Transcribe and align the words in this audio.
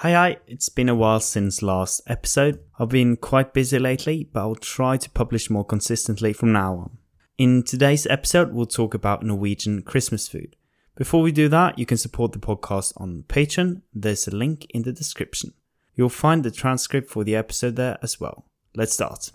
Hi, 0.00 0.12
hi, 0.12 0.36
it's 0.46 0.68
been 0.68 0.90
a 0.90 0.94
while 0.94 1.20
since 1.20 1.62
last 1.62 2.02
episode. 2.06 2.60
I've 2.78 2.90
been 2.90 3.16
quite 3.16 3.54
busy 3.54 3.78
lately, 3.78 4.28
but 4.30 4.40
I'll 4.40 4.54
try 4.54 4.98
to 4.98 5.08
publish 5.08 5.48
more 5.48 5.64
consistently 5.64 6.34
from 6.34 6.52
now 6.52 6.74
on. 6.74 6.98
In 7.38 7.62
today's 7.62 8.06
episode, 8.06 8.52
we'll 8.52 8.66
talk 8.66 8.92
about 8.92 9.22
Norwegian 9.22 9.80
Christmas 9.80 10.28
food. 10.28 10.54
Before 10.96 11.22
we 11.22 11.32
do 11.32 11.48
that, 11.48 11.78
you 11.78 11.86
can 11.86 11.96
support 11.96 12.32
the 12.32 12.38
podcast 12.38 12.92
on 12.98 13.24
Patreon. 13.26 13.80
There's 13.94 14.28
a 14.28 14.36
link 14.36 14.66
in 14.68 14.82
the 14.82 14.92
description. 14.92 15.54
You'll 15.94 16.10
find 16.10 16.44
the 16.44 16.50
transcript 16.50 17.08
for 17.08 17.24
the 17.24 17.34
episode 17.34 17.76
there 17.76 17.96
as 18.02 18.20
well. 18.20 18.44
Let's 18.74 18.92
start. 18.92 19.30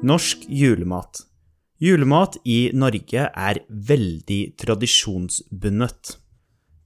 Norsk 0.00 0.48
julemat. 0.48 1.22
Julemat 1.80 2.36
i 2.44 2.70
Norge 2.72 3.30
er 3.34 3.64
veldig 3.68 4.54
tradisjonsbundet. 4.62 6.20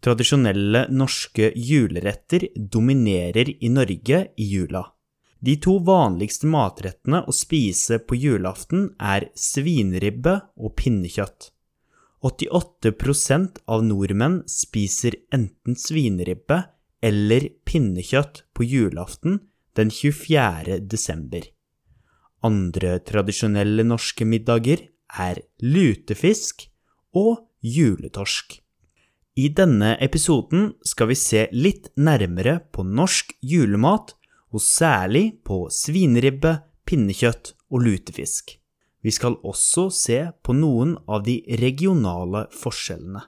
Tradisjonelle 0.04 0.82
norske 0.92 1.46
juleretter 1.56 2.50
dominerer 2.56 3.48
i 3.64 3.68
Norge 3.72 4.18
i 4.36 4.44
jula. 4.44 4.82
De 5.40 5.54
to 5.56 5.78
vanligste 5.84 6.48
matrettene 6.52 7.22
å 7.24 7.32
spise 7.32 7.98
på 8.04 8.18
julaften 8.20 8.90
er 9.00 9.30
svinribbe 9.32 10.34
og 10.60 10.74
pinnekjøtt. 10.76 11.48
88% 12.24 13.62
av 13.64 13.84
nordmenn 13.84 14.42
spiser 14.48 15.16
enten 15.32 15.76
svinribbe 15.76 16.58
eller 17.04 17.48
pinnekjøtt 17.68 18.42
på 18.56 18.64
julaften 18.68 19.38
den 19.76 19.92
24. 19.92 20.82
desember. 20.84 21.48
Andre 22.44 22.98
tradisjonelle 23.08 23.88
norske 23.88 24.28
middager 24.28 24.84
er 25.20 25.40
lutefisk 25.64 26.66
og 27.16 27.40
juletorsk. 27.64 28.63
I 29.34 29.48
denne 29.50 29.96
episoden 29.98 30.68
skal 30.86 31.08
vi 31.10 31.16
se 31.18 31.48
litt 31.50 31.88
nærmere 31.98 32.60
på 32.70 32.84
norsk 32.86 33.32
julemat, 33.42 34.14
og 34.54 34.62
særlig 34.62 35.40
på 35.42 35.64
svinribbe, 35.74 36.60
pinnekjøtt 36.86 37.56
og 37.74 37.82
lutefisk. 37.82 38.52
Vi 39.02 39.10
skal 39.10 39.34
også 39.42 39.88
se 39.90 40.18
på 40.46 40.54
noen 40.54 40.94
av 41.10 41.24
de 41.26 41.40
regionale 41.58 42.44
forskjellene. 42.54 43.24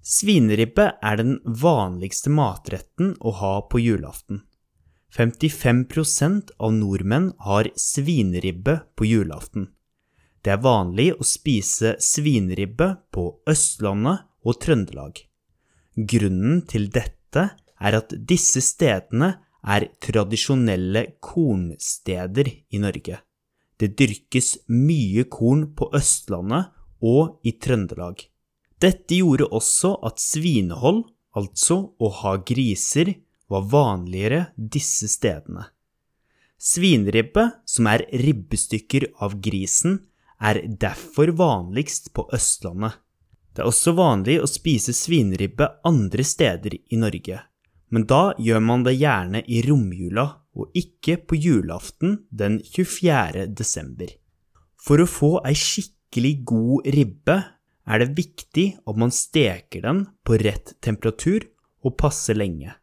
Svinribbe 0.00 0.86
er 1.04 1.18
den 1.20 1.36
vanligste 1.44 2.32
matretten 2.32 3.12
å 3.20 3.34
ha 3.36 3.52
på 3.68 3.82
julaften. 3.82 4.40
55% 5.12 6.54
av 6.56 6.72
nordmenn 6.72 7.32
har 7.44 7.68
svinribbe 7.76 8.78
på 8.96 9.10
julaften. 9.10 9.68
Det 10.40 10.54
er 10.54 10.64
vanlig 10.64 11.10
å 11.18 11.26
spise 11.26 11.96
svinribbe 12.00 12.94
på 13.12 13.28
Østlandet 13.50 14.24
og 14.46 14.60
Trøndelag. 14.62 15.24
Grunnen 15.96 16.62
til 16.70 16.88
dette 16.92 17.48
er 17.76 17.98
at 17.98 18.14
disse 18.28 18.62
stedene 18.64 19.34
er 19.66 19.88
tradisjonelle 20.02 21.02
kornsteder 21.24 22.48
i 22.70 22.80
Norge. 22.80 23.18
Det 23.76 23.92
dyrkes 23.98 24.54
mye 24.72 25.26
korn 25.28 25.66
på 25.76 25.90
Østlandet 25.96 26.72
og 27.04 27.40
i 27.44 27.56
Trøndelag. 27.60 28.22
Dette 28.80 29.18
gjorde 29.18 29.48
også 29.56 29.96
at 30.06 30.20
svinehold, 30.20 31.04
altså 31.36 31.80
å 31.98 32.10
ha 32.22 32.36
griser, 32.40 33.16
var 33.48 33.66
vanligere 33.70 34.46
disse 34.56 35.08
stedene. 35.08 35.68
Svinribbe, 36.56 37.50
som 37.68 37.88
er 37.90 38.06
ribbestykker 38.10 39.10
av 39.22 39.36
grisen, 39.44 40.00
er 40.40 40.62
derfor 40.66 41.32
vanligst 41.36 42.12
på 42.16 42.26
Østlandet. 42.34 42.96
Det 43.56 43.62
er 43.64 43.70
også 43.70 43.94
vanlig 43.96 44.34
å 44.44 44.48
spise 44.50 44.92
svinribbe 44.92 45.70
andre 45.88 46.24
steder 46.28 46.74
i 46.76 46.98
Norge, 47.00 47.38
men 47.88 48.04
da 48.04 48.34
gjør 48.36 48.60
man 48.60 48.84
det 48.84 48.98
gjerne 48.98 49.40
i 49.48 49.62
romjula 49.64 50.26
og 50.56 50.76
ikke 50.76 51.16
på 51.24 51.38
julaften 51.40 52.18
den 52.28 52.58
24. 52.60 53.46
desember. 53.56 54.12
For 54.76 55.00
å 55.00 55.08
få 55.08 55.30
ei 55.48 55.56
skikkelig 55.56 56.34
god 56.44 56.90
ribbe 56.98 57.38
er 57.86 58.02
det 58.02 58.12
viktig 58.18 58.66
at 58.84 59.00
man 59.00 59.14
steker 59.14 59.86
den 59.88 60.04
på 60.20 60.36
rett 60.42 60.76
temperatur 60.84 61.48
og 61.80 61.96
passe 61.96 62.36
lenge. 62.36 62.76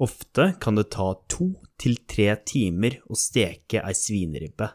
Ofte 0.00 0.54
kan 0.64 0.80
det 0.80 0.88
ta 0.96 1.12
to 1.28 1.52
til 1.76 2.00
tre 2.08 2.32
timer 2.48 3.02
å 3.04 3.18
steke 3.20 3.84
ei 3.84 3.96
svinribbe. 3.96 4.70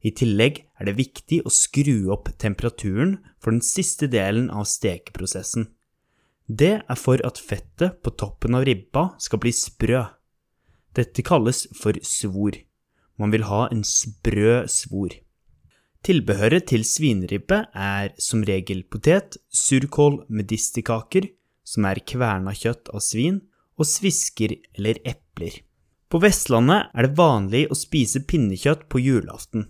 I 0.00 0.12
tillegg 0.16 0.62
er 0.80 0.88
det 0.88 0.96
viktig 0.96 1.42
å 1.44 1.52
skru 1.52 2.08
opp 2.14 2.30
temperaturen 2.40 3.18
for 3.40 3.52
den 3.52 3.64
siste 3.64 4.08
delen 4.08 4.48
av 4.48 4.64
stekeprosessen. 4.68 5.68
Det 6.48 6.72
er 6.80 6.98
for 6.98 7.20
at 7.26 7.38
fettet 7.38 8.00
på 8.02 8.14
toppen 8.18 8.56
av 8.58 8.64
ribba 8.66 9.10
skal 9.22 9.42
bli 9.42 9.52
sprø. 9.54 10.02
Dette 10.96 11.22
kalles 11.22 11.66
for 11.76 11.94
svor. 12.02 12.56
Man 13.20 13.30
vil 13.30 13.44
ha 13.46 13.66
en 13.68 13.84
sprø 13.86 14.64
svor. 14.72 15.12
Tilbehøret 16.00 16.70
til 16.72 16.82
svinribbe 16.88 17.66
er 17.76 18.14
som 18.18 18.40
regel 18.48 18.86
potet, 18.88 19.36
surkål, 19.52 20.22
medisterkaker, 20.32 21.28
som 21.62 21.84
er 21.84 22.00
kverna 22.08 22.54
kjøtt 22.56 22.88
av 22.88 23.04
svin, 23.04 23.42
og 23.76 23.88
svisker 23.88 24.56
eller 24.74 24.98
epler. 25.04 25.60
På 26.10 26.18
Vestlandet 26.24 26.88
er 26.96 27.06
det 27.06 27.18
vanlig 27.20 27.66
å 27.70 27.76
spise 27.78 28.24
pinnekjøtt 28.26 28.88
på 28.90 29.02
julaften. 29.04 29.68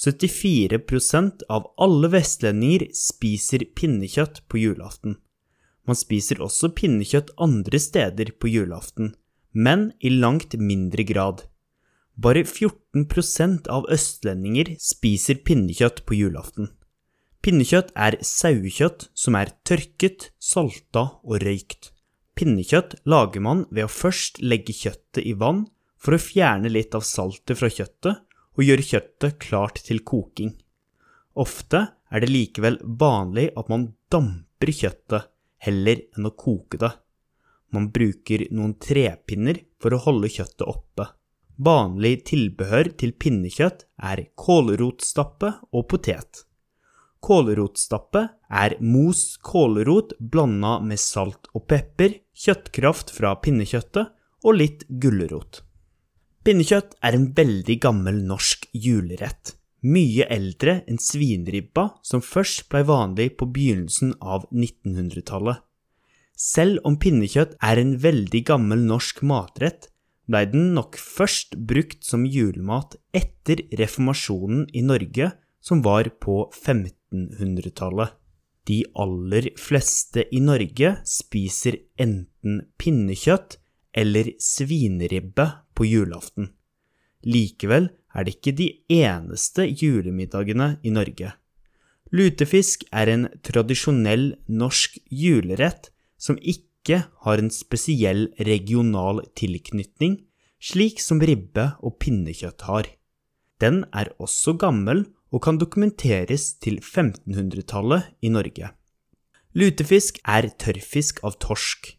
74% 0.00 1.42
av 1.52 1.66
alle 1.76 2.08
vestlendinger 2.08 2.86
spiser 2.96 3.66
pinnekjøtt 3.76 4.42
på 4.48 4.62
julaften. 4.62 5.18
Man 5.84 5.98
spiser 5.98 6.40
også 6.40 6.70
pinnekjøtt 6.76 7.34
andre 7.36 7.80
steder 7.82 8.32
på 8.40 8.48
julaften, 8.48 9.12
men 9.52 9.90
i 10.00 10.12
langt 10.14 10.56
mindre 10.56 11.04
grad. 11.04 11.44
Bare 12.16 12.46
14% 12.46 13.68
av 13.72 13.88
østlendinger 13.92 14.72
spiser 14.80 15.42
pinnekjøtt 15.44 16.04
på 16.08 16.16
julaften. 16.16 16.70
Pinnekjøtt 17.44 17.92
er 17.96 18.16
sauekjøtt 18.24 19.08
som 19.16 19.36
er 19.36 19.52
tørket, 19.68 20.30
salta 20.40 21.06
og 21.24 21.44
røykt. 21.44 21.90
Pinnekjøtt 22.36 22.96
lager 23.04 23.44
man 23.44 23.66
ved 23.68 23.84
å 23.84 23.92
først 23.92 24.40
legge 24.40 24.72
kjøttet 24.76 25.24
i 25.28 25.36
vann 25.36 25.66
for 26.00 26.16
å 26.16 26.20
fjerne 26.20 26.72
litt 26.72 26.96
av 26.96 27.04
saltet 27.04 27.60
fra 27.60 27.68
kjøttet, 27.68 28.20
og 28.60 28.66
gjøre 28.66 28.84
kjøttet 28.84 29.38
klart 29.40 29.80
til 29.86 30.02
koking. 30.04 30.52
Ofte 31.40 31.86
er 32.12 32.20
det 32.20 32.28
likevel 32.28 32.76
vanlig 33.00 33.48
at 33.56 33.70
man 33.72 33.94
damper 34.12 34.72
kjøttet 34.76 35.30
heller 35.64 36.02
enn 36.12 36.28
å 36.28 36.34
koke 36.36 36.80
det. 36.80 36.90
Man 37.72 37.88
bruker 37.94 38.44
noen 38.52 38.74
trepinner 38.82 39.62
for 39.80 39.94
å 39.94 40.02
holde 40.04 40.28
kjøttet 40.28 40.66
oppe. 40.68 41.06
Vanlig 41.60 42.24
tilbehør 42.28 42.92
til 43.00 43.14
pinnekjøtt 43.20 43.86
er 44.10 44.24
kålrotstappe 44.36 45.52
og 45.72 45.86
potet. 45.92 46.44
Kålrotstappe 47.20 48.26
er 48.62 48.76
mos 48.80 49.36
kålrot 49.44 50.14
blanda 50.20 50.78
med 50.84 51.00
salt 51.00 51.50
og 51.52 51.66
pepper, 51.68 52.16
kjøttkraft 52.32 53.12
fra 53.16 53.34
pinnekjøttet 53.44 54.12
og 54.44 54.56
litt 54.56 54.86
gulrot. 54.88 55.60
Pinnekjøtt 56.40 56.94
er 57.04 57.12
en 57.12 57.26
veldig 57.36 57.74
gammel 57.84 58.22
norsk 58.24 58.62
julerett, 58.72 59.58
mye 59.84 60.24
eldre 60.32 60.78
enn 60.88 60.96
svinribba 60.96 61.90
som 62.00 62.22
først 62.24 62.64
blei 62.72 62.80
vanlig 62.88 63.26
på 63.36 63.48
begynnelsen 63.52 64.14
av 64.24 64.46
1900-tallet. 64.48 65.60
Selv 66.40 66.80
om 66.88 66.96
pinnekjøtt 66.96 67.58
er 67.60 67.82
en 67.82 67.92
veldig 68.00 68.42
gammel 68.48 68.88
norsk 68.88 69.20
matrett, 69.28 69.90
blei 70.24 70.46
den 70.48 70.72
nok 70.78 70.96
først 70.96 71.58
brukt 71.68 72.08
som 72.08 72.24
julemat 72.24 72.96
etter 73.12 73.60
reformasjonen 73.76 74.64
i 74.72 74.80
Norge, 74.80 75.34
som 75.60 75.84
var 75.84 76.08
på 76.24 76.46
1500-tallet. 76.48 78.16
De 78.64 78.80
aller 78.96 79.52
fleste 79.60 80.24
i 80.32 80.40
Norge 80.40 80.96
spiser 81.04 81.82
enten 82.00 82.62
pinnekjøtt 82.80 83.60
eller 83.92 84.38
svinribbe 84.40 85.50
på 85.74 85.86
julaften. 85.88 86.50
Likevel 87.26 87.90
er 88.14 88.26
det 88.26 88.38
ikke 88.38 88.56
de 88.56 88.68
eneste 89.00 89.66
julemiddagene 89.68 90.72
i 90.82 90.92
Norge. 90.94 91.34
Lutefisk 92.10 92.82
er 92.90 93.10
en 93.12 93.28
tradisjonell 93.46 94.32
norsk 94.48 94.98
julerett 95.14 95.92
som 96.18 96.40
ikke 96.40 97.04
har 97.24 97.38
en 97.38 97.52
spesiell 97.54 98.28
regional 98.40 99.22
tilknytning, 99.38 100.18
slik 100.60 100.98
som 101.00 101.22
ribbe 101.22 101.70
og 101.86 102.00
pinnekjøtt 102.02 102.66
har. 102.66 102.88
Den 103.60 103.84
er 103.94 104.10
også 104.18 104.56
gammel 104.58 105.04
og 105.30 105.44
kan 105.44 105.60
dokumenteres 105.60 106.56
til 106.58 106.80
1500-tallet 106.80 108.10
i 108.26 108.32
Norge. 108.32 108.72
Lutefisk 109.54 110.18
er 110.26 110.48
tørrfisk 110.58 111.22
av 111.26 111.38
torsk. 111.42 111.94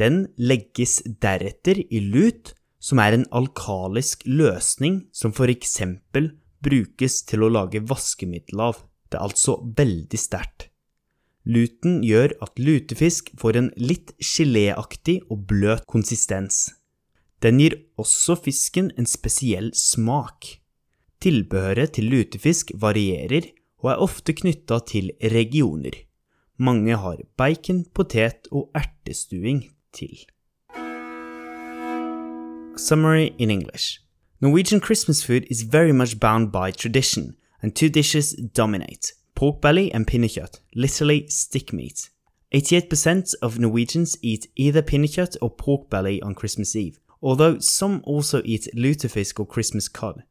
Den 0.00 0.26
legges 0.40 1.00
deretter 1.20 1.82
i 1.82 2.00
lut 2.00 2.54
som 2.82 2.98
er 2.98 3.14
en 3.14 3.28
alkalisk 3.30 4.26
løsning 4.26 5.04
som 5.14 5.34
for 5.36 5.50
eksempel 5.52 6.32
brukes 6.62 7.22
til 7.30 7.44
å 7.46 7.50
lage 7.52 7.82
vaskemiddel 7.86 8.62
av. 8.66 8.82
Det 9.08 9.18
er 9.18 9.26
altså 9.28 9.58
veldig 9.78 10.18
sterkt. 10.18 10.68
Luten 11.42 12.02
gjør 12.06 12.36
at 12.44 12.58
lutefisk 12.58 13.32
får 13.38 13.58
en 13.58 13.70
litt 13.78 14.12
geléaktig 14.22 15.20
og 15.28 15.46
bløt 15.50 15.86
konsistens. 15.90 16.68
Den 17.42 17.58
gir 17.58 17.74
også 17.98 18.36
fisken 18.38 18.92
en 18.98 19.08
spesiell 19.10 19.72
smak. 19.74 20.58
Tilbehøret 21.22 21.96
til 21.96 22.10
lutefisk 22.10 22.70
varierer 22.78 23.50
og 23.82 23.90
er 23.90 24.04
ofte 24.06 24.34
knytta 24.38 24.78
til 24.86 25.10
regioner. 25.34 25.94
Mange 26.62 26.94
har 26.94 27.18
bacon, 27.38 27.82
potet 27.90 28.46
og 28.54 28.70
ertestuing 28.78 29.64
til. 29.94 30.14
Summary 32.82 33.32
in 33.38 33.48
English 33.48 34.00
Norwegian 34.40 34.80
Christmas 34.80 35.22
food 35.22 35.46
is 35.48 35.62
very 35.62 35.92
much 35.92 36.18
bound 36.18 36.50
by 36.50 36.72
tradition, 36.72 37.36
and 37.62 37.76
two 37.76 37.88
dishes 37.88 38.32
dominate 38.32 39.12
pork 39.36 39.60
belly 39.60 39.92
and 39.94 40.04
pinnekjøtt, 40.04 40.58
literally 40.74 41.28
stick 41.28 41.72
meat. 41.72 42.10
88% 42.52 43.34
of 43.40 43.60
Norwegians 43.60 44.18
eat 44.20 44.48
either 44.56 44.82
pinnekjøtt 44.82 45.36
or 45.40 45.50
pork 45.50 45.90
belly 45.90 46.20
on 46.22 46.34
Christmas 46.34 46.74
Eve, 46.74 46.98
although 47.22 47.60
some 47.60 48.02
also 48.02 48.42
eat 48.44 48.68
lutefisk 48.74 49.38
or 49.38 49.46
Christmas 49.46 49.86
cod. 49.86 50.24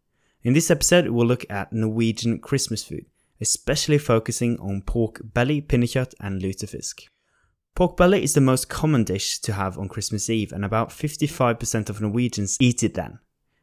In 0.44 0.54
this 0.54 0.70
episode, 0.70 1.08
we'll 1.08 1.26
look 1.26 1.46
at 1.50 1.72
Norwegian 1.72 2.40
Christmas 2.40 2.84
food, 2.84 3.06
especially 3.40 3.98
focusing 3.98 4.60
on 4.60 4.82
pork 4.82 5.22
belly, 5.24 5.62
pinnekjøtt, 5.62 6.16
and 6.20 6.42
lutefisk. 6.42 7.08
Pork 7.74 7.96
belly 7.96 8.22
is 8.22 8.34
the 8.34 8.42
most 8.42 8.68
common 8.68 9.04
dish 9.04 9.40
to 9.40 9.54
have 9.54 9.78
on 9.78 9.88
Christmas 9.88 10.30
Eve, 10.30 10.52
and 10.52 10.66
about 10.66 10.90
55% 10.90 11.90
of 11.90 12.02
Norwegians 12.02 12.58
eat 12.60 12.84
it 12.84 12.96
then. 12.96 13.20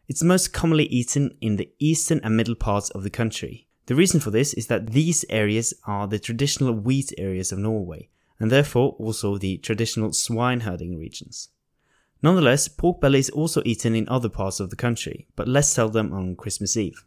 It's 0.09 0.23
most 0.23 0.55
commonly 0.55 0.87
eaten 0.87 1.37
in 1.43 1.57
the 1.57 1.71
eastern 1.79 2.21
and 2.25 2.35
middle 2.35 2.55
parts 2.55 2.89
of 2.91 3.03
the 3.03 3.11
country. 3.11 3.67
The 3.85 3.95
reason 3.95 4.21
for 4.21 4.31
this 4.31 4.55
is 4.55 4.69
that 4.69 4.93
these 4.93 5.25
areas 5.29 5.75
are 5.85 6.07
the 6.07 6.19
traditional 6.19 6.73
wheat 6.73 7.13
areas 7.19 7.53
of 7.53 7.59
Norway, 7.59 8.09
and 8.41 8.51
therefore 8.51 8.97
also 8.99 9.37
the 9.37 9.59
traditional 9.59 10.15
swine 10.15 10.61
herding 10.61 10.99
regions. 10.99 11.51
Nonetheless, 12.23 12.67
pork 12.67 13.01
belly 13.01 13.19
is 13.19 13.31
also 13.31 13.63
eaten 13.65 13.95
in 13.95 14.09
other 14.09 14.31
parts 14.31 14.59
of 14.59 14.71
the 14.71 14.77
country, 14.77 15.27
but 15.37 15.47
less 15.47 15.71
seldom 15.71 16.13
on 16.13 16.35
Christmas 16.35 16.77
Eve. 16.77 17.05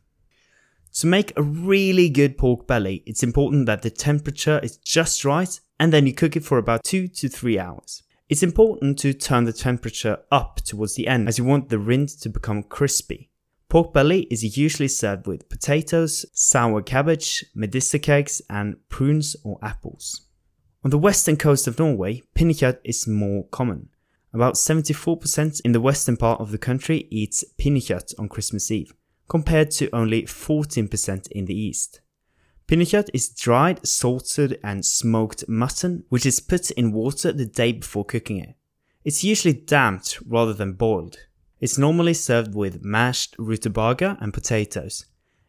To 0.93 1.07
make 1.07 1.33
a 1.35 1.41
really 1.41 2.09
good 2.09 2.37
pork 2.37 2.67
belly, 2.67 3.01
it's 3.05 3.23
important 3.23 3.65
that 3.65 3.81
the 3.81 3.89
temperature 3.89 4.59
is 4.61 4.77
just 4.77 5.25
right 5.25 5.59
and 5.81 5.91
then 5.91 6.05
you 6.05 6.13
cook 6.13 6.35
it 6.35 6.45
for 6.45 6.59
about 6.59 6.83
2 6.83 7.07
to 7.07 7.27
3 7.27 7.57
hours. 7.57 8.03
It's 8.29 8.43
important 8.43 8.99
to 8.99 9.15
turn 9.15 9.45
the 9.45 9.51
temperature 9.51 10.19
up 10.31 10.57
towards 10.57 10.93
the 10.93 11.07
end 11.07 11.27
as 11.27 11.39
you 11.39 11.43
want 11.43 11.69
the 11.69 11.79
rind 11.79 12.09
to 12.21 12.29
become 12.29 12.61
crispy. 12.61 13.31
Pork 13.67 13.91
belly 13.91 14.27
is 14.29 14.55
usually 14.55 14.87
served 14.87 15.25
with 15.25 15.49
potatoes, 15.49 16.23
sour 16.33 16.83
cabbage, 16.83 17.43
medisterkegs, 17.57 18.41
and 18.47 18.75
prunes 18.89 19.35
or 19.43 19.57
apples. 19.63 20.27
On 20.83 20.91
the 20.91 20.99
western 20.99 21.35
coast 21.35 21.67
of 21.67 21.79
Norway, 21.79 22.21
pinnekjøtt 22.35 22.77
is 22.83 23.07
more 23.07 23.45
common. 23.49 23.89
About 24.35 24.53
74% 24.53 25.61
in 25.65 25.71
the 25.71 25.81
western 25.81 26.15
part 26.15 26.39
of 26.39 26.51
the 26.51 26.59
country 26.59 27.07
eats 27.09 27.43
pinnekjøtt 27.59 28.13
on 28.19 28.29
Christmas 28.29 28.69
Eve, 28.69 28.93
compared 29.27 29.71
to 29.71 29.89
only 29.93 30.27
14% 30.27 31.27
in 31.31 31.45
the 31.45 31.59
east. 31.59 32.00
Pinnekjøtt 32.71 33.09
is 33.13 33.27
dried, 33.27 33.85
salted, 33.85 34.57
and 34.63 34.85
smoked 34.85 35.43
mutton, 35.49 36.05
which 36.07 36.25
is 36.25 36.39
put 36.39 36.71
in 36.71 36.93
water 36.93 37.33
the 37.33 37.45
day 37.45 37.73
before 37.73 38.05
cooking 38.05 38.37
it. 38.37 38.55
It's 39.03 39.25
usually 39.25 39.53
damped 39.53 40.19
rather 40.25 40.53
than 40.53 40.79
boiled. 40.79 41.17
It's 41.59 41.77
normally 41.77 42.13
served 42.13 42.55
with 42.55 42.81
mashed 42.81 43.35
rutabaga 43.37 44.17
and 44.21 44.33
potatoes. 44.33 45.05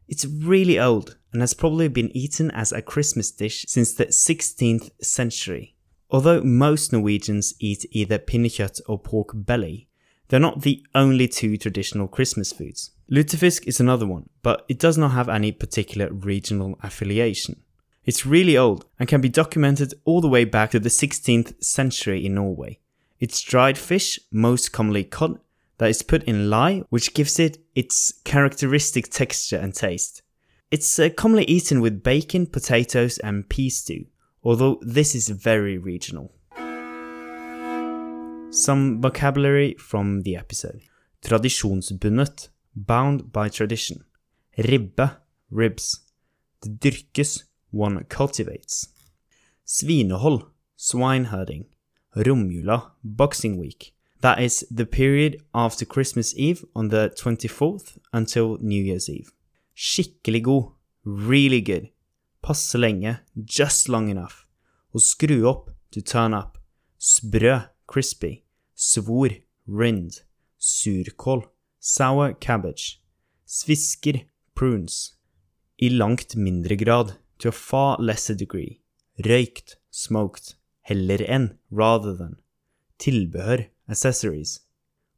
It's 0.09 0.25
really 0.25 0.81
old 0.81 1.17
and 1.33 1.43
has 1.43 1.55
probably 1.55 1.87
been 1.87 2.11
eaten 2.11 2.51
as 2.51 2.73
a 2.73 2.83
Christmas 2.83 3.31
dish 3.31 3.67
since 3.69 3.95
the 3.95 4.07
16th 4.07 4.91
century. 5.01 5.77
Although 6.11 6.43
most 6.43 6.93
Norwegians 6.93 7.55
eat 7.61 7.87
either 7.93 8.19
pinnekjøtt 8.19 8.81
or 8.89 8.99
pork 8.99 9.31
belly, 9.33 9.87
they're 10.27 10.41
not 10.41 10.63
the 10.63 10.85
only 10.93 11.29
two 11.29 11.57
traditional 11.57 12.09
Christmas 12.09 12.53
foods. 12.53 12.91
Lutefisk 13.11 13.67
is 13.67 13.81
another 13.81 14.07
one, 14.07 14.29
but 14.43 14.65
it 14.69 14.79
does 14.79 14.97
not 14.97 15.13
have 15.13 15.29
any 15.29 15.53
particular 15.53 16.13
regional 16.13 16.79
affiliation. 16.83 17.63
It's 18.05 18.27
really 18.27 18.57
old 18.57 18.87
and 18.99 19.09
can 19.09 19.21
be 19.21 19.29
documented 19.29 19.95
all 20.05 20.21
the 20.21 20.29
way 20.29 20.45
back 20.45 20.71
to 20.71 20.81
the 20.81 20.89
16th 20.89 21.63
century 21.63 22.25
in 22.25 22.35
Norway. 22.35 22.79
It's 23.21 23.41
dried 23.41 23.79
fish, 23.79 24.19
most 24.33 24.73
commonly 24.73 25.05
cod, 25.05 25.39
that 25.79 25.91
is 25.91 26.03
put 26.03 26.25
in 26.25 26.51
lye, 26.51 26.83
which 26.91 27.15
gives 27.15 27.39
it 27.39 27.59
its 27.75 28.13
characteristic 28.25 29.09
texture 29.09 29.57
and 29.57 29.75
taste. 29.75 30.23
It's 30.71 30.99
uh, 30.99 31.11
commonly 31.11 31.45
eaten 31.45 31.81
with 31.81 32.03
bacon, 32.03 32.47
potatoes, 32.47 33.19
and 33.19 33.49
pea 33.49 33.69
stew, 33.69 34.07
although 34.43 34.81
this 34.81 35.15
is 35.15 35.29
very 35.29 35.79
regional. 35.79 36.33
Some 38.51 39.01
vocabulary 39.01 39.75
from 39.75 40.23
the 40.23 40.37
episode. 40.37 40.83
Tradisjonsbundet, 41.23 42.49
bound 42.75 43.33
by 43.33 43.49
tradition. 43.49 44.05
Ribbe, 44.59 45.11
ribs. 45.51 46.01
Det 46.63 46.81
dyrkes, 46.81 47.45
one 47.71 48.05
cultivates. 48.05 48.89
Svinehold, 49.65 50.43
swineherding. 50.77 51.67
Romjula, 52.15 52.93
boxing 53.03 53.59
week. 53.59 53.95
That 54.21 54.41
is 54.41 54.65
the 54.71 54.87
period 54.87 55.43
after 55.53 55.85
Christmas 55.85 56.33
Eve 56.37 56.65
on 56.77 56.89
the 56.89 57.11
24th 57.17 57.99
until 58.13 58.59
New 58.61 58.83
Year's 58.83 59.09
Eve. 59.09 59.33
Skikkelig 59.75 60.43
god. 60.43 60.73
Really 61.05 61.61
good. 61.61 61.89
Passe 62.43 62.79
lenge. 62.79 63.19
Just 63.45 63.89
long 63.89 64.09
enough. 64.09 64.47
Å 64.95 65.01
skru 65.01 65.43
opp. 65.49 65.71
To 65.93 66.01
turn 66.01 66.35
up. 66.35 66.59
Sprø. 66.99 67.65
Crispy. 67.87 68.45
Svor. 68.77 69.43
Rind. 69.67 70.23
Surkål. 70.59 71.43
Sour 71.83 72.35
cabbage. 72.35 73.03
Svisker. 73.45 74.23
Prunes. 74.55 75.17
I 75.77 75.89
langt 75.89 76.37
mindre 76.37 76.77
grad. 76.77 77.19
To 77.39 77.49
a 77.49 77.53
far 77.53 77.99
lesser 78.01 78.37
degree. 78.37 78.81
Røykt. 79.19 79.77
Smoked. 79.91 80.55
Heller 80.81 81.19
enn. 81.27 81.59
Rather 81.71 82.17
than. 82.17 82.37
Tilbehør 82.99 83.67
accessories, 83.93 84.61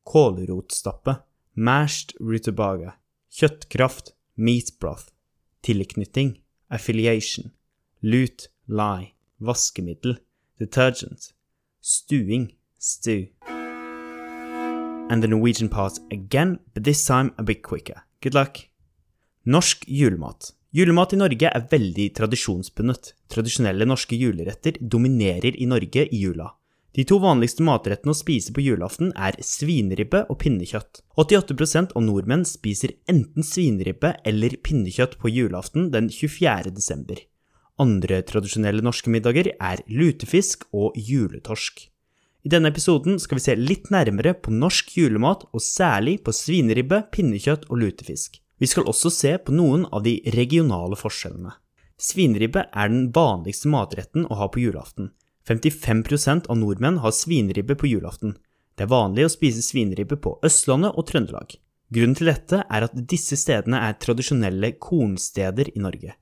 kålrotstappe, 0.05 1.17
mashed 1.55 2.15
rutabaga, 2.21 2.97
kjøttkraft, 3.31 4.15
meat 4.37 4.73
broth, 4.81 5.11
tilknytning, 5.63 6.39
affiliation, 6.71 7.53
lut, 8.03 8.49
lie, 8.67 9.15
vaskemiddel, 9.39 10.19
detergent, 10.59 11.33
stuing, 11.81 12.53
stew. 12.79 13.29
And 15.15 15.23
the 15.23 15.29
Norwegian 15.29 15.69
part 15.69 16.01
again, 16.11 16.59
but 16.75 16.83
this 16.83 17.07
time 17.07 17.31
a 17.39 17.43
bit 17.45 17.63
quicker. 17.63 18.03
Good 18.21 18.35
luck. 18.35 18.59
Norsk 19.47 19.85
julemat. 19.87 20.49
Julemat 20.73 21.13
i 21.13 21.19
Norge 21.21 21.53
er 21.55 21.67
veldig 21.71 22.09
tradisjonsbundet. 22.17 23.13
Tradisjonelle 23.31 23.87
norske 23.87 24.19
juleretter 24.19 24.81
dominerer 24.81 25.55
i 25.55 25.69
Norge 25.71 26.09
i 26.09 26.19
jula. 26.25 26.49
De 26.99 27.05
to 27.07 27.21
vanligste 27.23 27.63
matrettene 27.63 28.11
å 28.11 28.19
spise 28.19 28.51
på 28.57 28.67
julaften 28.67 29.15
er 29.15 29.39
svineribbe 29.39 30.25
og 30.27 30.41
pinnekjøtt. 30.43 31.05
88% 31.15 31.95
av 31.95 32.07
nordmenn 32.09 32.43
spiser 32.43 32.97
enten 33.07 33.47
svineribbe 33.47 34.17
eller 34.27 34.59
pinnekjøtt 34.67 35.15
på 35.23 35.31
julaften 35.31 35.93
den 35.95 36.11
24. 36.11 36.75
desember. 36.75 37.23
Andre 37.79 38.25
tradisjonelle 38.27 38.83
norske 38.83 39.15
middager 39.15 39.55
er 39.55 39.87
lutefisk 39.87 40.67
og 40.75 40.99
juletorsk. 40.99 41.87
I 42.45 42.51
denne 42.53 42.69
episoden 42.69 43.17
skal 43.21 43.39
vi 43.39 43.43
se 43.47 43.55
litt 43.57 43.89
nærmere 43.89 44.35
på 44.37 44.53
norsk 44.53 44.91
julemat, 44.99 45.47
og 45.57 45.65
særlig 45.65 46.19
på 46.27 46.33
svineribbe, 46.37 47.01
pinnekjøtt 47.15 47.71
og 47.71 47.81
lutefisk. 47.81 48.37
Vi 48.61 48.69
skal 48.69 48.85
også 48.91 49.11
se 49.11 49.33
på 49.41 49.55
noen 49.57 49.87
av 49.89 50.05
de 50.05 50.19
regionale 50.35 50.99
forskjellene. 51.01 51.55
Svineribbe 51.97 52.67
er 52.69 52.91
den 52.93 53.09
vanligste 53.17 53.71
matretten 53.73 54.27
å 54.29 54.37
ha 54.43 54.51
på 54.53 54.61
julaften. 54.61 55.13
55% 55.49 56.51
av 56.53 56.61
nordmenn 56.61 57.01
har 57.05 57.17
svineribbe 57.17 57.77
på 57.81 57.89
julaften. 57.89 58.37
Det 58.77 58.85
er 58.85 58.93
vanlig 58.93 59.25
å 59.25 59.33
spise 59.33 59.65
svineribbe 59.65 60.19
på 60.21 60.37
Østlandet 60.45 60.97
og 60.99 61.09
Trøndelag. 61.09 61.57
Grunnen 61.95 62.17
til 62.19 62.29
dette 62.29 62.65
er 62.65 62.87
at 62.87 62.97
disse 63.09 63.39
stedene 63.41 63.81
er 63.87 63.97
tradisjonelle 64.01 64.75
kornsteder 64.83 65.71
i 65.73 65.81
Norge. 65.81 66.17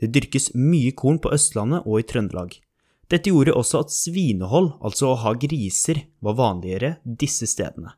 Det 0.00 0.12
dyrkes 0.12 0.52
mye 0.56 0.92
korn 0.96 1.18
på 1.20 1.32
Østlandet 1.36 1.84
og 1.84 2.00
i 2.00 2.06
Trøndelag. 2.08 2.56
Dette 3.06 3.30
gjorde 3.30 3.54
også 3.54 3.84
at 3.84 3.94
svinehold, 3.94 4.72
altså 4.82 5.12
å 5.12 5.20
ha 5.22 5.32
griser, 5.38 6.02
var 6.18 6.38
vanligere 6.40 6.96
disse 7.04 7.46
stedene. 7.46 7.94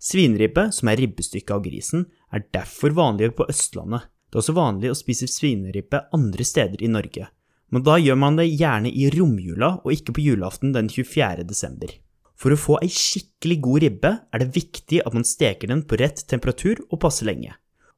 Svineribbe, 0.00 0.70
som 0.72 0.88
er 0.88 1.00
ribbestykket 1.00 1.52
av 1.56 1.64
grisen, 1.64 2.06
er 2.32 2.46
derfor 2.54 2.94
vanligere 2.96 3.36
på 3.36 3.48
Østlandet. 3.52 4.08
Det 4.28 4.38
er 4.38 4.42
også 4.42 4.56
vanlig 4.56 4.90
å 4.92 4.98
spise 4.98 5.28
svineribbe 5.30 6.02
andre 6.16 6.44
steder 6.44 6.82
i 6.84 6.90
Norge, 6.90 7.28
men 7.72 7.84
da 7.86 7.96
gjør 7.98 8.18
man 8.20 8.36
det 8.38 8.48
gjerne 8.48 8.90
i 8.90 9.08
romjula 9.14 9.76
og 9.82 9.92
ikke 9.94 10.16
på 10.16 10.24
julaften 10.24 10.74
den 10.74 10.90
24. 10.92 11.46
desember. 11.46 11.92
For 12.36 12.52
å 12.52 12.60
få 12.60 12.76
ei 12.84 12.90
skikkelig 12.92 13.60
god 13.64 13.84
ribbe 13.84 14.12
er 14.20 14.42
det 14.42 14.52
viktig 14.56 15.00
at 15.06 15.16
man 15.16 15.24
steker 15.24 15.72
den 15.72 15.86
på 15.88 15.98
rett 16.00 16.20
temperatur 16.28 16.82
og 16.90 17.00
passe 17.06 17.24
lenge. 17.24 17.54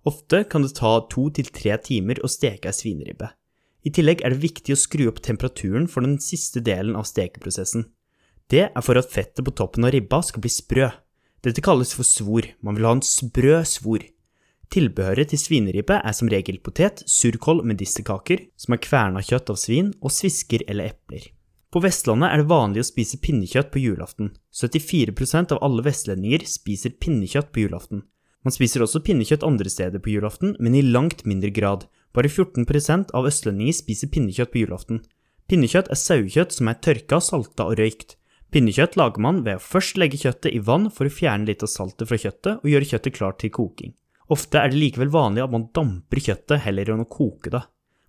Ofte 0.06 0.44
kan 0.48 0.62
det 0.62 0.76
ta 0.78 0.94
to 1.10 1.26
til 1.34 1.50
tre 1.54 1.74
timer 1.82 2.22
å 2.22 2.30
steke 2.30 2.70
ei 2.70 2.76
svineribbe. 2.76 3.32
I 3.86 3.92
tillegg 3.94 4.24
er 4.26 4.34
det 4.34 4.42
viktig 4.42 4.74
å 4.74 4.80
skru 4.80 5.06
opp 5.10 5.22
temperaturen 5.24 5.86
for 5.90 6.06
den 6.06 6.18
siste 6.22 6.62
delen 6.64 6.96
av 6.98 7.06
stekeprosessen. 7.08 7.86
Det 8.48 8.64
er 8.68 8.84
for 8.84 8.98
at 8.98 9.12
fettet 9.12 9.44
på 9.44 9.54
toppen 9.54 9.86
av 9.86 9.92
ribba 9.94 10.22
skal 10.24 10.42
bli 10.42 10.50
sprø. 10.52 10.88
Dette 11.44 11.62
kalles 11.62 11.92
for 11.94 12.06
svor, 12.06 12.48
man 12.64 12.78
vil 12.78 12.88
ha 12.88 12.96
en 12.96 13.04
sprø 13.04 13.60
svor. 13.68 14.02
Tilbehøret 14.72 15.30
til 15.32 15.40
svineribbe 15.40 15.96
er 16.04 16.14
som 16.16 16.28
regel 16.28 16.58
potet, 16.60 17.00
surkål, 17.08 17.62
medisterkaker, 17.68 18.48
som 18.58 18.74
er 18.74 18.82
kverna 18.84 19.22
kjøtt 19.24 19.52
av 19.54 19.60
svin, 19.60 19.94
og 20.04 20.12
svisker 20.12 20.64
eller 20.68 20.90
epler. 20.90 21.30
På 21.72 21.80
Vestlandet 21.84 22.32
er 22.32 22.40
det 22.40 22.48
vanlig 22.48 22.82
å 22.82 22.88
spise 22.88 23.20
pinnekjøtt 23.20 23.70
på 23.72 23.80
julaften. 23.80 24.32
74% 24.56 25.54
av 25.56 25.62
alle 25.64 25.84
vestlendinger 25.84 26.44
spiser 26.48 26.96
pinnekjøtt 27.00 27.50
på 27.52 27.64
julaften. 27.64 28.02
Man 28.44 28.54
spiser 28.54 28.84
også 28.84 29.02
pinnekjøtt 29.04 29.44
andre 29.44 29.72
steder 29.72 30.00
på 30.00 30.14
julaften, 30.14 30.54
men 30.60 30.76
i 30.76 30.84
langt 30.84 31.26
mindre 31.28 31.52
grad. 31.52 31.84
Bare 32.18 32.26
14% 32.26 33.12
av 33.14 33.28
østlendinger 33.28 33.76
spiser 33.78 34.10
pinnekjøtt 34.10 34.50
på 34.50 34.64
julaften. 34.64 35.04
Pinnekjøtt 35.46 35.90
er 35.94 35.98
sauekjøtt 36.00 36.56
som 36.56 36.70
er 36.70 36.80
tørka, 36.82 37.20
salta 37.22 37.68
og 37.70 37.78
røykt. 37.78 38.16
Pinnekjøtt 38.50 38.96
lager 38.98 39.22
man 39.22 39.44
ved 39.46 39.60
å 39.60 39.62
først 39.62 40.00
legge 40.00 40.18
kjøttet 40.18 40.50
i 40.50 40.62
vann 40.64 40.88
for 40.90 41.06
å 41.06 41.12
fjerne 41.14 41.46
litt 41.46 41.62
av 41.62 41.70
saltet 41.70 42.08
fra 42.10 42.18
kjøttet 42.18 42.64
og 42.64 42.70
gjøre 42.72 42.88
kjøttet 42.90 43.14
klart 43.14 43.38
til 43.42 43.52
koking. 43.54 43.92
Ofte 44.34 44.58
er 44.58 44.72
det 44.72 44.80
likevel 44.80 45.12
vanlig 45.14 45.44
at 45.44 45.52
man 45.52 45.68
damper 45.76 46.20
kjøttet 46.24 46.64
heller 46.64 46.90
enn 46.90 47.04
å 47.04 47.12
koke 47.12 47.52
det. 47.54 47.60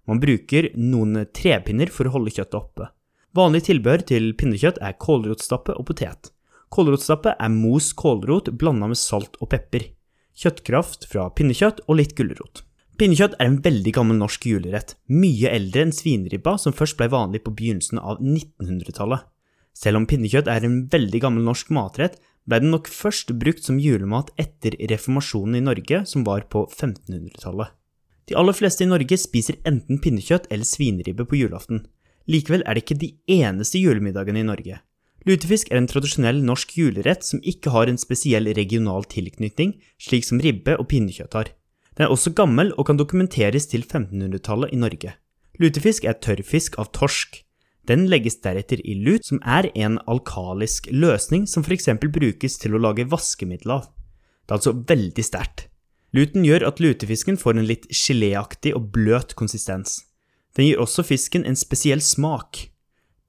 Man 0.10 0.24
bruker 0.24 0.72
noen 0.80 1.28
trepinner 1.36 1.92
for 1.94 2.10
å 2.10 2.16
holde 2.16 2.34
kjøttet 2.34 2.58
oppe. 2.58 2.90
Vanlig 3.38 3.68
tilbehør 3.68 4.08
til 4.10 4.32
pinnekjøtt 4.40 4.82
er 4.82 4.98
kålrotstappe 4.98 5.76
og 5.78 5.86
potet. 5.92 6.32
Kålrotstappe 6.74 7.36
er 7.38 7.54
mos 7.54 7.92
kålrot 7.94 8.50
blanda 8.58 8.90
med 8.90 8.98
salt 8.98 9.38
og 9.38 9.52
pepper 9.54 9.86
kjøttkraft 10.40 11.06
fra 11.12 11.28
pinnekjøtt 11.36 11.84
og 11.88 12.00
litt 12.00 12.16
gulrot. 12.18 12.64
Pinnekjøtt 13.00 13.38
er 13.40 13.48
en 13.48 13.62
veldig 13.64 13.92
gammel 13.96 14.18
norsk 14.20 14.44
julerett, 14.50 14.98
mye 15.08 15.48
eldre 15.56 15.86
enn 15.86 15.94
svineribba 15.96 16.58
som 16.60 16.74
først 16.76 16.98
ble 17.00 17.06
vanlig 17.14 17.40
på 17.46 17.54
begynnelsen 17.56 18.02
av 18.02 18.18
1900-tallet. 18.20 19.22
Selv 19.72 20.02
om 20.02 20.08
pinnekjøtt 20.10 20.50
er 20.52 20.66
en 20.68 20.82
veldig 20.92 21.22
gammel 21.24 21.46
norsk 21.48 21.70
matrett, 21.72 22.18
ble 22.44 22.60
den 22.60 22.74
nok 22.74 22.90
først 22.92 23.32
brukt 23.40 23.64
som 23.64 23.78
julemat 23.80 24.34
etter 24.42 24.76
reformasjonen 24.92 25.62
i 25.62 25.64
Norge, 25.64 26.02
som 26.12 26.26
var 26.28 26.44
på 26.52 26.66
1500-tallet. 26.66 27.72
De 28.28 28.36
aller 28.36 28.58
fleste 28.58 28.84
i 28.84 28.90
Norge 28.92 29.16
spiser 29.22 29.62
enten 29.70 30.02
pinnekjøtt 30.04 30.50
eller 30.52 30.68
svineribbe 30.68 31.24
på 31.24 31.40
julaften. 31.40 31.86
Likevel 32.28 32.66
er 32.68 32.76
det 32.76 32.84
ikke 32.84 33.00
de 33.00 33.14
eneste 33.32 33.80
julemiddagene 33.80 34.44
i 34.44 34.50
Norge. 34.50 34.82
Lutefisk 35.24 35.72
er 35.72 35.80
en 35.80 35.88
tradisjonell 35.88 36.44
norsk 36.44 36.76
julerett 36.76 37.24
som 37.24 37.40
ikke 37.48 37.72
har 37.72 37.88
en 37.88 38.02
spesiell 38.02 38.52
regional 38.60 39.08
tilknytning, 39.08 39.78
slik 39.96 40.28
som 40.28 40.44
ribbe 40.44 40.76
og 40.76 40.92
pinnekjøtt 40.92 41.40
har. 41.40 41.56
Den 42.00 42.08
er 42.08 42.14
også 42.16 42.32
gammel 42.32 42.70
og 42.80 42.86
kan 42.88 42.96
dokumenteres 42.96 43.66
til 43.68 43.82
1500-tallet 43.84 44.72
i 44.72 44.78
Norge. 44.80 45.10
Lutefisk 45.60 46.06
er 46.08 46.16
tørrfisk 46.24 46.78
av 46.80 46.94
torsk. 46.96 47.42
Den 47.92 48.06
legges 48.08 48.38
deretter 48.40 48.80
i 48.88 48.94
lut, 48.96 49.26
som 49.28 49.42
er 49.44 49.68
en 49.76 49.98
alkalisk 50.08 50.88
løsning 50.96 51.44
som 51.44 51.66
f.eks. 51.68 51.90
brukes 52.00 52.56
til 52.62 52.78
å 52.78 52.80
lage 52.80 53.04
vaskemiddel 53.12 53.74
av. 53.76 53.90
Det 54.48 54.54
er 54.54 54.58
altså 54.62 54.74
veldig 54.80 55.26
sterkt. 55.28 55.66
Luten 56.16 56.48
gjør 56.48 56.70
at 56.70 56.80
lutefisken 56.80 57.36
får 57.36 57.60
en 57.60 57.68
litt 57.68 57.90
geléaktig 57.92 58.72
og 58.80 58.94
bløt 58.96 59.36
konsistens. 59.36 60.06
Den 60.56 60.70
gir 60.70 60.80
også 60.80 61.04
fisken 61.04 61.44
en 61.44 61.60
spesiell 61.60 62.00
smak. 62.00 62.70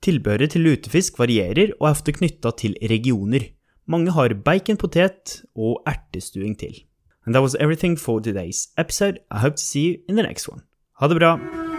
Tilbehøret 0.06 0.54
til 0.54 0.62
lutefisk 0.68 1.18
varierer 1.18 1.74
og 1.80 1.88
er 1.88 1.98
ofte 1.98 2.14
knytta 2.14 2.54
til 2.62 2.78
regioner. 2.86 3.50
Mange 3.90 4.14
har 4.14 4.38
bacon, 4.46 4.78
potet 4.78 5.40
og 5.58 5.82
ertestuing 5.90 6.54
til. 6.54 6.84
And 7.30 7.34
that 7.36 7.42
was 7.42 7.54
everything 7.60 7.94
for 7.94 8.20
today's 8.20 8.70
episode. 8.76 9.20
I 9.30 9.38
hope 9.38 9.54
to 9.54 9.62
see 9.62 9.82
you 9.82 9.98
in 10.08 10.16
the 10.16 10.22
next 10.24 10.48
one. 10.48 10.64
Ha 10.94 11.06
det 11.06 11.14
bra! 11.14 11.69